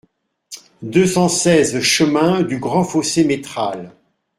deux 0.81 1.05
cent 1.05 1.29
seize 1.29 1.79
chemin 1.79 2.41
du 2.41 2.57
Gd 2.59 2.85
Fossé 2.89 3.23
Métral 3.23 3.91